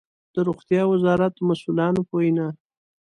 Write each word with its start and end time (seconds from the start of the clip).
د 0.33 0.35
روغتيا 0.47 0.83
وزارت 0.93 1.33
مسؤلانو 1.49 2.01
په 2.07 2.13
وينا 2.19 2.47